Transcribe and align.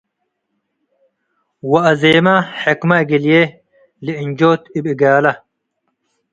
ወአዜማ 1.71 2.27
ሕከመ 2.61 2.91
እግልዬ 3.01 3.33
ለእንጆት 4.05 4.61
እብ 4.77 4.85
እጋለ። 4.91 5.25